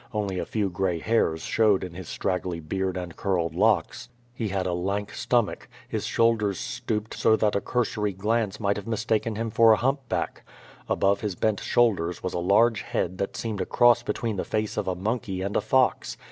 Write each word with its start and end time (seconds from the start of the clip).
Only 0.15 0.39
a 0.39 0.47
few 0.47 0.71
gray 0.71 0.97
hairs 0.97 1.43
showed 1.43 1.83
in 1.83 1.93
his 1.93 2.09
straggly 2.09 2.59
beard 2.59 2.97
and 2.97 3.15
curled 3.15 3.53
locks. 3.53 4.09
He 4.33 4.47
had 4.47 4.65
a 4.65 4.73
lank 4.73 5.13
stomach. 5.13 5.67
His 5.87 6.05
shoulders 6.07 6.57
stooped 6.57 7.13
so 7.13 7.35
that 7.35 7.55
a 7.55 7.61
cursory 7.61 8.11
glance 8.13 8.59
might 8.59 8.77
have 8.77 8.87
mistaken 8.87 9.35
him 9.35 9.51
for 9.51 9.73
a 9.73 9.77
humpback. 9.77 10.43
Above 10.89 11.21
his 11.21 11.35
bent 11.35 11.59
shoiQders 11.61 12.23
was 12.23 12.33
a 12.33 12.39
large 12.39 12.81
head 12.81 13.19
that 13.19 13.37
seemed 13.37 13.61
a 13.61 13.65
cross 13.67 14.01
between 14.01 14.37
the 14.37 14.43
face 14.43 14.75
of 14.75 14.87
a 14.87 14.95
monkey 14.95 15.43
and 15.43 15.55
a 15.55 15.61
fox. 15.61 16.17